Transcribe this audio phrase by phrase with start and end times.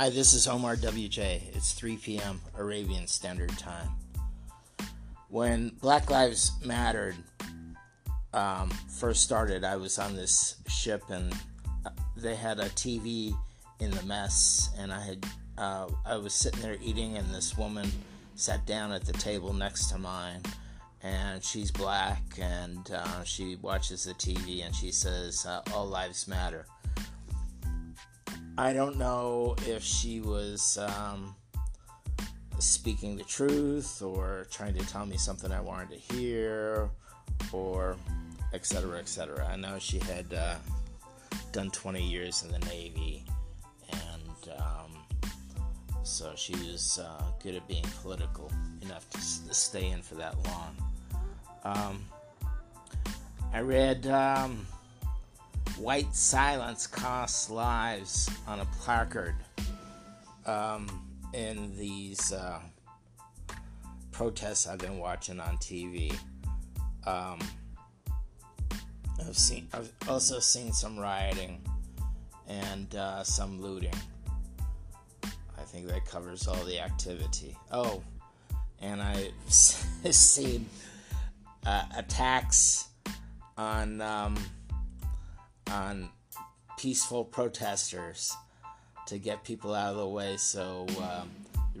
[0.00, 1.54] Hi, this is Omar WJ.
[1.54, 2.40] It's 3 p.m.
[2.56, 3.90] Arabian Standard Time.
[5.28, 7.16] When Black Lives Mattered
[8.32, 11.34] um, first started, I was on this ship and
[11.84, 13.36] uh, they had a TV
[13.80, 15.26] in the mess, and I had
[15.58, 17.92] uh, I was sitting there eating, and this woman
[18.36, 20.40] sat down at the table next to mine,
[21.02, 26.26] and she's black, and uh, she watches the TV, and she says, uh, "All lives
[26.26, 26.64] matter."
[28.60, 31.34] I don't know if she was um,
[32.58, 36.90] speaking the truth or trying to tell me something I wanted to hear
[37.52, 37.96] or
[38.52, 38.98] etc.
[38.98, 39.48] etc.
[39.50, 40.56] I know she had uh,
[41.52, 43.24] done 20 years in the Navy
[43.92, 45.22] and um,
[46.02, 48.52] so she was uh, good at being political
[48.82, 50.76] enough to, to, stay in for that long.
[51.64, 52.04] Um,
[53.54, 54.06] I read.
[55.80, 59.34] White silence costs lives on a placard
[60.44, 60.86] um,
[61.32, 62.60] in these uh,
[64.12, 66.14] protests I've been watching on TV.
[67.06, 67.38] Um,
[69.26, 71.62] I've seen, I've also seen some rioting
[72.46, 73.94] and uh, some looting.
[75.24, 77.56] I think that covers all the activity.
[77.72, 78.02] Oh,
[78.82, 80.68] and I've seen
[81.64, 82.88] uh, attacks
[83.56, 84.02] on.
[84.02, 84.36] Um,
[85.70, 86.08] on
[86.78, 88.34] peaceful protesters
[89.06, 91.30] to get people out of the way so um,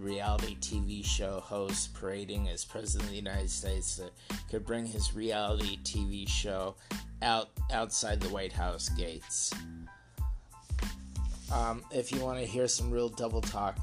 [0.00, 4.08] reality TV show host parading as President of the United States uh,
[4.50, 6.74] could bring his reality TV show
[7.22, 9.52] out outside the White House gates.
[11.52, 13.78] Um, if you want to hear some real double talk,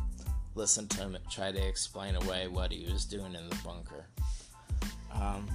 [0.56, 4.06] listen to him try to explain away what he was doing in the bunker.
[5.14, 5.48] Um,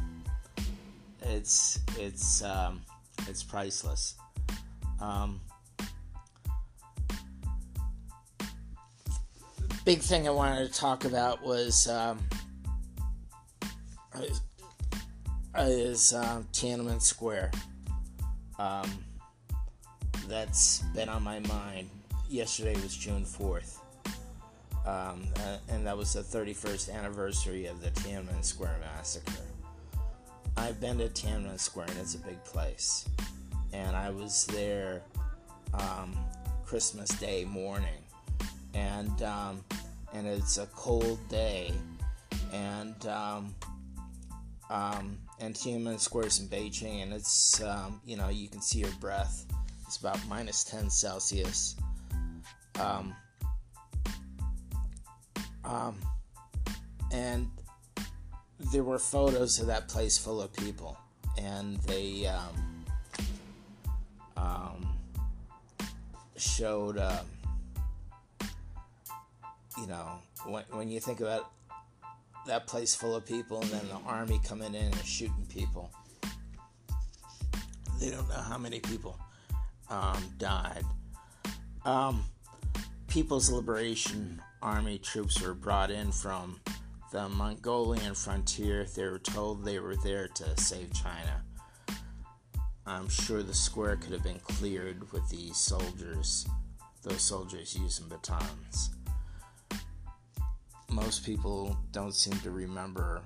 [1.23, 2.83] it's it's um,
[3.29, 4.15] it's priceless.
[5.03, 5.41] Um,
[9.85, 12.21] big thing I wanted to talk about was um,
[15.59, 17.51] is um, Tiananmen Square.
[18.61, 18.89] Um,
[20.29, 21.91] that's been on my mind.
[22.29, 23.79] Yesterday was June 4th,
[24.87, 29.33] um, uh, and that was the 31st anniversary of the Tiananmen Square massacre.
[30.57, 33.09] I've been to Tiananmen Square, and it's a big place
[33.73, 35.03] and I was there
[35.75, 36.17] um,
[36.65, 38.03] Christmas Day morning,
[38.75, 39.65] and um,
[40.13, 41.73] and it's a cold day,
[42.53, 43.55] and um,
[44.71, 48.93] um, and Tiananmen Square's in Beijing, and it's um, you know you can see your
[49.01, 49.47] breath.
[49.87, 51.77] It's about minus ten Celsius.
[52.81, 53.15] Um,
[55.65, 55.97] um,
[57.13, 57.51] and
[58.73, 60.97] there were photos of that place full of people,
[61.39, 62.72] and they um,
[64.43, 64.89] um,
[66.37, 67.27] showed, um,
[69.79, 71.51] you know, when, when you think about
[72.47, 75.91] that place full of people and then the army coming in and shooting people,
[78.01, 79.17] they don't know how many people
[79.89, 80.85] um, died.
[81.85, 82.25] Um,
[83.07, 86.59] People's Liberation Army troops were brought in from
[87.13, 88.87] the Mongolian frontier.
[88.87, 91.45] They were told they were there to save China.
[92.93, 96.47] I'm sure the square could have been cleared with these soldiers,
[97.03, 98.91] those soldiers using batons.
[100.91, 103.23] Most people don't seem to remember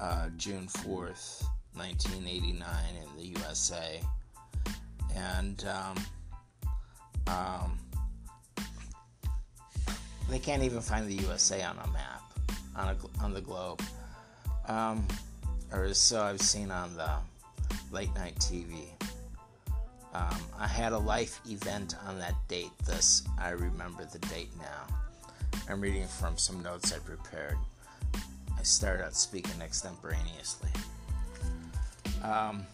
[0.00, 2.66] uh, June 4th, 1989,
[3.00, 4.00] in the USA.
[5.14, 6.04] And um,
[7.28, 7.78] um,
[10.28, 12.22] they can't even find the USA on a map,
[12.74, 13.80] on, a, on the globe.
[14.66, 15.06] Um,
[15.72, 17.18] or so I've seen on the
[17.90, 18.86] late night TV.
[20.14, 24.96] Um, I had a life event on that date, thus I remember the date now.
[25.68, 27.56] I'm reading from some notes I prepared.
[28.14, 30.70] I started out speaking extemporaneously.
[32.22, 32.64] Um,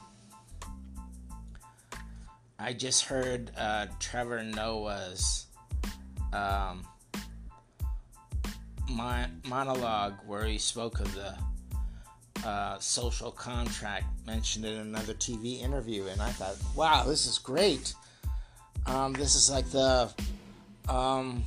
[2.58, 5.46] I just heard uh, Trevor Noah's
[6.32, 6.84] um,
[9.48, 11.34] monologue where he spoke of the
[12.44, 17.94] uh, social contract mentioned in another TV interview, and I thought, wow, this is great.
[18.86, 20.10] Um, this is like the
[20.88, 21.44] um,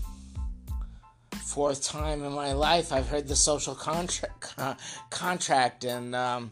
[1.31, 4.55] fourth time in my life I've heard the social contract,
[5.09, 6.51] contract, and um,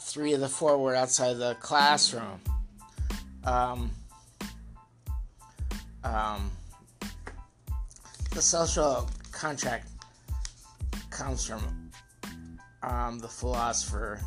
[0.00, 2.40] three of the four were outside the classroom.
[3.44, 3.90] Um,
[6.04, 6.50] um,
[8.34, 9.88] the social contract
[11.10, 11.87] comes from
[12.82, 14.20] um, the philosopher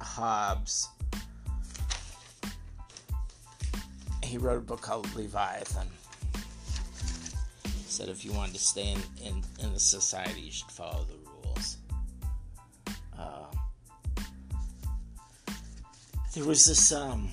[0.00, 0.88] Hobbes.
[4.22, 5.88] He wrote a book called Leviathan.
[7.64, 11.48] said if you wanted to stay in, in, in the society, you should follow the
[11.48, 11.76] rules.
[13.16, 13.46] Uh,
[16.34, 17.30] there was this um,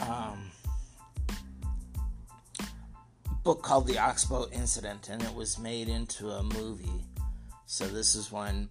[0.00, 0.50] um,
[3.44, 7.04] book called The Oxbow Incident, and it was made into a movie.
[7.66, 8.68] So this is when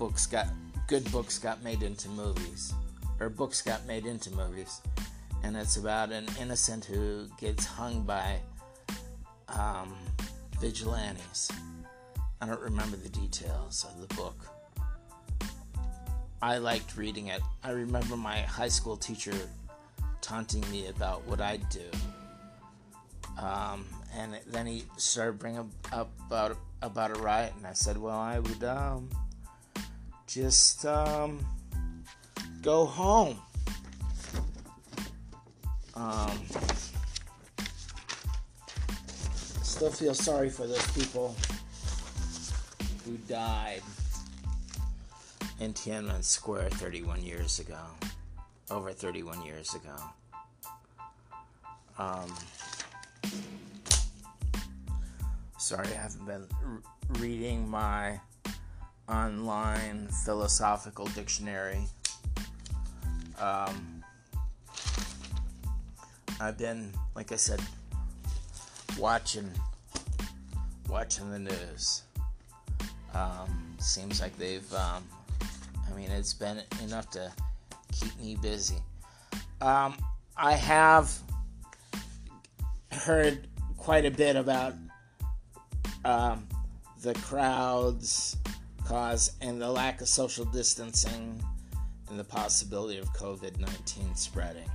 [0.00, 0.46] books got
[0.88, 2.72] good books got made into movies,
[3.20, 4.80] or books got made into movies,
[5.44, 8.38] and it's about an innocent who gets hung by
[9.48, 9.94] um,
[10.58, 11.50] vigilantes.
[12.40, 14.46] I don't remember the details of the book.
[16.40, 17.42] I liked reading it.
[17.62, 19.34] I remember my high school teacher
[20.22, 21.84] taunting me about what I'd do.
[23.38, 23.84] Um,
[24.16, 28.38] and then he started bringing up about about a riot, and I said, "Well, I
[28.38, 29.10] would um,
[30.30, 31.44] just um,
[32.62, 33.36] go home."
[35.94, 36.38] Um,
[39.62, 41.34] still feel sorry for those people
[43.04, 43.82] who died
[45.58, 47.80] in Tiananmen Square 31 years ago,
[48.70, 49.96] over 31 years ago.
[51.98, 52.34] Um,
[55.58, 56.46] sorry, I haven't been
[57.18, 58.20] reading my
[59.10, 61.80] online philosophical dictionary.
[63.38, 64.04] Um,
[66.40, 67.60] I've been, like I said,
[68.98, 69.50] watching
[70.88, 72.02] watching the news.
[73.14, 75.04] Um, seems like they've, um,
[75.88, 77.32] I mean, it's been enough to
[77.92, 78.76] keep me busy.
[79.60, 79.96] Um,
[80.36, 81.12] I have
[82.90, 83.46] heard
[83.76, 84.74] quite a bit about
[86.04, 86.46] um,
[87.02, 88.36] the crowds
[88.90, 91.40] cause and the lack of social distancing
[92.08, 94.68] and the possibility of COVID 19 spreading.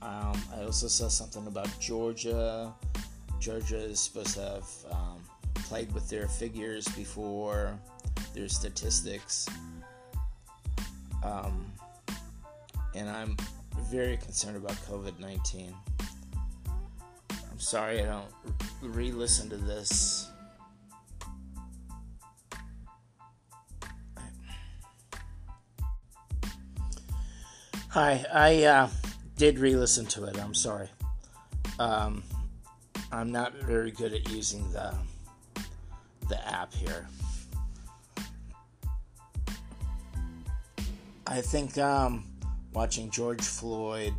[0.00, 2.72] Um, I also saw something about Georgia.
[3.38, 5.20] Georgia is supposed to have um,
[5.56, 7.78] played with their figures before,
[8.32, 9.46] their statistics.
[11.22, 11.70] Um,
[12.94, 13.36] and I'm
[13.90, 15.74] very concerned about COVID 19.
[17.30, 18.32] I'm sorry I don't
[18.80, 20.30] re listen to this.
[27.98, 28.88] Hi, I uh,
[29.36, 30.38] did re listen to it.
[30.38, 30.90] I'm sorry.
[31.78, 32.22] Um,
[33.10, 34.94] I'm not very good at using the
[36.28, 37.08] the app here.
[41.26, 42.26] I think um,
[42.74, 44.12] watching George Floyd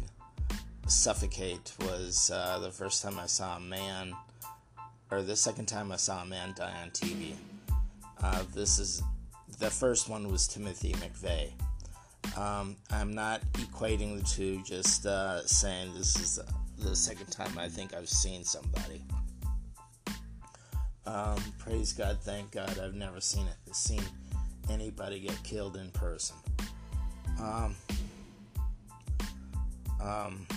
[0.88, 4.16] suffocate was uh, the first time I saw a man,
[5.12, 7.36] or the second time I saw a man die on TV.
[8.24, 9.04] Uh, this is
[9.60, 11.52] the first one was Timothy McVeigh.
[12.36, 16.40] Um, I'm not equating the two, just uh, saying this is
[16.78, 19.04] the second time I think I've seen somebody.
[21.06, 24.02] Um, praise God, thank God, I've never seen it, seen
[24.70, 26.36] anybody get killed in person.
[27.40, 27.76] Um,
[30.02, 30.48] um,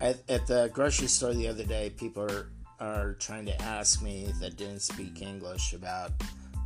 [0.00, 2.50] at, at the grocery store the other day, people are,
[2.80, 6.12] are trying to ask me that didn't speak English about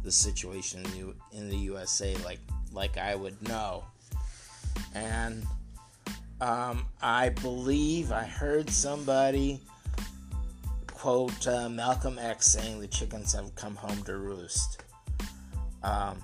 [0.08, 2.40] the situation in the, in the USA, like
[2.72, 3.84] like I would know.
[4.94, 5.46] And
[6.40, 9.60] um, I believe I heard somebody
[10.86, 14.82] quote uh, Malcolm X saying the chickens have come home to roost.
[15.82, 16.22] Um,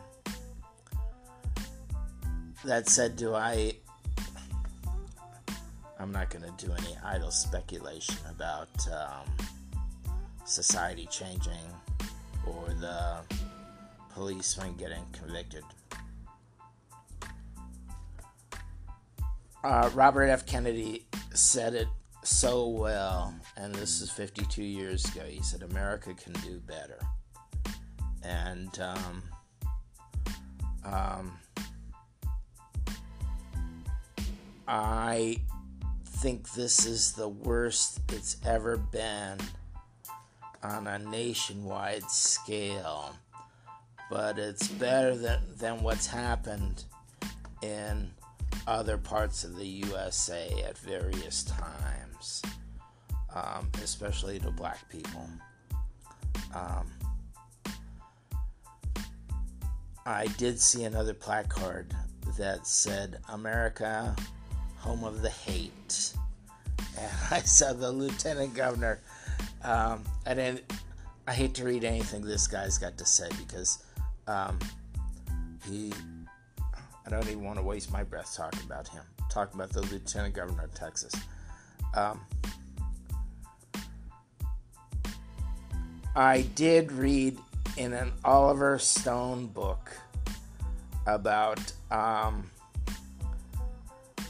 [2.65, 3.75] that said, do I?
[6.01, 9.31] I'm not going to do any idle speculation about um,
[10.47, 11.67] society changing
[12.47, 13.21] or the
[14.15, 15.65] policeman getting convicted.
[19.65, 20.47] Uh, Robert F.
[20.47, 21.89] Kennedy said it
[22.23, 25.23] so well, and this is 52 years ago.
[25.27, 26.99] He said, America can do better.
[28.23, 29.23] And um,
[30.85, 31.39] um,
[34.69, 35.39] I
[36.05, 39.39] think this is the worst it's ever been
[40.63, 43.15] on a nationwide scale
[44.15, 46.85] but it's better than, than what's happened
[47.63, 48.09] in
[48.69, 52.41] other parts of the USA at various times,
[53.35, 55.29] um, especially to black people.
[56.55, 56.87] Um,
[60.07, 61.93] I did see another placard
[62.39, 64.15] that said, America,
[64.77, 66.13] home of the hate.
[66.97, 69.01] And I saw the lieutenant governor.
[69.65, 70.63] Um, I didn't.
[71.27, 73.84] I hate to read anything this guy's got to say because
[74.27, 74.59] um,
[75.69, 75.93] he,
[77.07, 79.03] I don't even want to waste my breath talking about him.
[79.31, 81.15] Talking about the Lieutenant Governor of Texas.
[81.95, 82.21] Um,
[86.17, 87.39] I did read
[87.77, 89.91] in an Oliver Stone book
[91.07, 92.49] about um,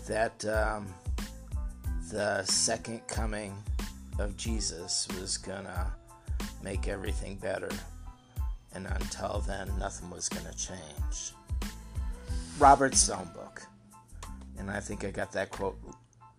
[0.07, 0.87] that um,
[2.11, 3.55] the second coming
[4.19, 5.93] of Jesus was gonna
[6.63, 7.69] make everything better,
[8.75, 11.33] and until then, nothing was gonna change.
[12.59, 13.63] Robert Stone book,
[14.59, 15.79] and I think I got that quote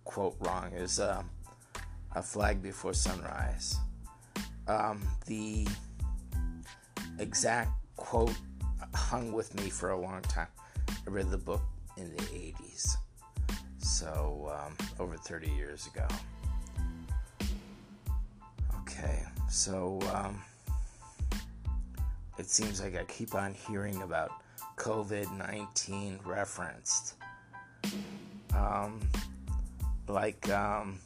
[0.04, 0.72] quote wrong.
[0.74, 1.24] Is uh,
[2.15, 3.77] a flag before sunrise.
[4.68, 5.68] Um, the
[7.20, 8.34] exact quote
[8.94, 10.48] hung with me for a long time.
[10.89, 11.62] I read the book
[11.98, 12.96] in the 80s,
[13.77, 16.08] so um, over 30 years ago.
[18.82, 20.42] Okay, so um,
[22.38, 24.32] it seems like I keep on hearing about
[24.77, 27.15] COVID 19 referenced.
[28.56, 29.00] Um,
[30.08, 31.00] like, um,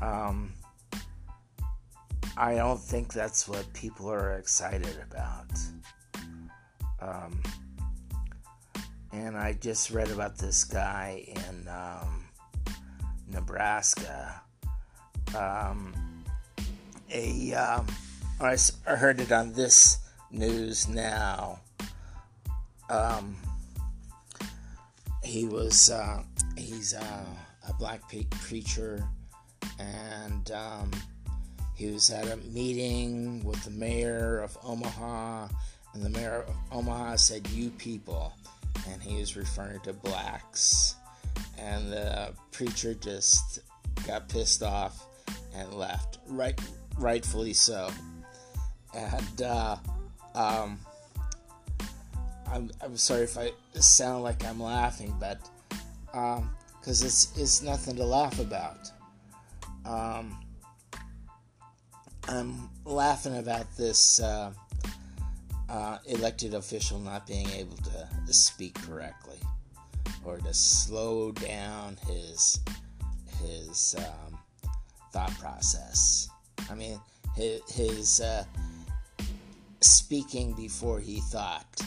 [0.00, 0.52] um,
[2.36, 5.50] I don't think that's what people are excited about.
[7.00, 7.42] Um,
[9.12, 12.24] and I just read about this guy in um,
[13.30, 14.40] Nebraska.
[15.36, 15.92] Um,
[17.10, 17.86] a um,
[18.40, 19.98] I heard it on this
[20.32, 21.60] news now.
[22.90, 23.36] Um,
[25.22, 26.22] he was uh,
[26.56, 27.24] he's uh,
[27.68, 29.02] a black preacher,
[29.78, 30.90] and um,
[31.74, 35.48] he was at a meeting with the mayor of Omaha,
[35.94, 38.32] and the mayor of Omaha said, "You people,"
[38.88, 40.96] and he was referring to blacks,
[41.58, 43.60] and the preacher just
[44.06, 45.06] got pissed off
[45.54, 46.18] and left.
[46.26, 46.58] Right,
[46.98, 47.90] rightfully so.
[48.94, 49.76] And uh,
[50.34, 50.78] um,
[52.50, 55.38] I'm, I'm sorry if I sound like I'm laughing, but
[56.06, 58.90] because um, it's it's nothing to laugh about.
[59.84, 60.38] Um,
[62.28, 64.52] I'm laughing about this uh,
[65.68, 69.36] uh, elected official not being able to, speak correctly
[70.24, 72.60] or to slow down his
[73.42, 74.38] his um,
[75.12, 76.30] thought process.
[76.70, 76.98] I mean,
[77.36, 78.44] his, his uh,
[79.82, 81.80] speaking before he thought.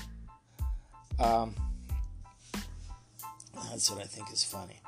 [1.20, 1.56] Um,
[3.70, 4.80] that's what I think is funny.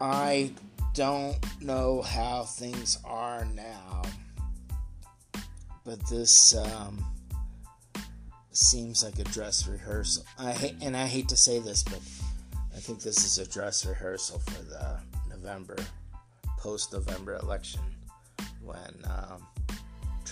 [0.00, 0.52] I
[0.94, 4.02] don't know how things are now,
[5.84, 7.04] but this um,
[8.50, 10.24] seems like a dress rehearsal.
[10.38, 12.00] I and I hate to say this, but
[12.74, 14.98] I think this is a dress rehearsal for the
[15.30, 15.76] November,
[16.58, 17.80] post-November election,
[18.62, 19.46] when um,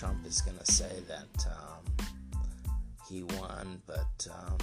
[0.01, 2.07] Trump is going to say that um,
[3.07, 4.57] he won, but um,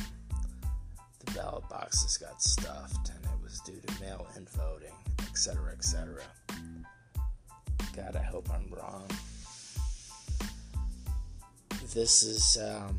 [1.25, 4.92] the ballot boxes got stuffed, and it was due to mail-in voting
[5.30, 6.23] etc., etc.
[7.95, 9.07] God, I hope I'm wrong.
[11.95, 12.99] This is um,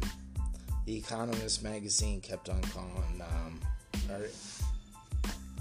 [0.85, 3.59] the Economist magazine kept on calling, um,
[4.09, 4.27] or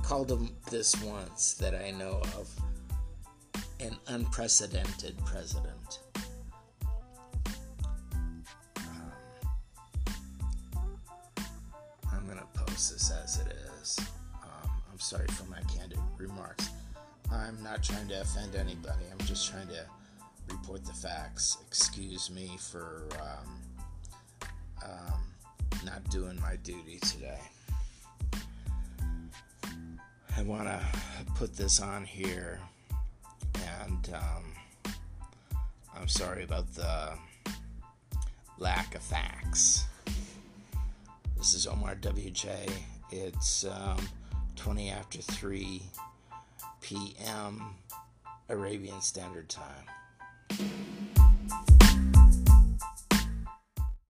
[0.04, 2.49] called him this once that I know of,
[3.80, 5.99] an unprecedented president.
[12.78, 13.99] As it is.
[14.44, 16.70] Um, I'm sorry for my candid remarks.
[17.30, 19.04] I'm not trying to offend anybody.
[19.11, 19.85] I'm just trying to
[20.49, 21.58] report the facts.
[21.66, 23.61] Excuse me for um,
[24.85, 25.20] um,
[25.85, 27.40] not doing my duty today.
[30.37, 30.80] I want to
[31.35, 32.61] put this on here,
[33.54, 34.92] and um,
[35.97, 37.18] I'm sorry about the
[38.56, 39.85] lack of facts.
[41.38, 42.68] This is Omar WJ.
[43.12, 44.09] It's um,
[44.57, 45.80] 20 after 3
[46.80, 47.76] p.m.
[48.49, 49.87] Arabian Standard Time.